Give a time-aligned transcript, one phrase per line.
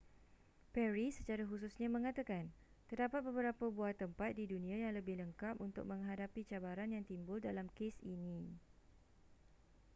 [0.75, 2.45] perry secara khususnya mengatakan
[2.89, 7.67] terdapat beberapa buah tempat di dunia yang lebih lengkap untuk menghadapi cabaran yang timbul dalam
[7.77, 8.37] kes ini